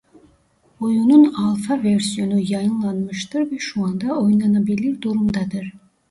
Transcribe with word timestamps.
Oyunun 0.79 1.33
alpha 1.33 1.83
versiyonu 1.83 2.39
yayınlanmıştır 2.39 3.51
ve 3.51 3.59
şu 3.59 3.85
anda 3.85 4.13
oynanabilir 4.15 5.01
durumdadır. 5.01 5.73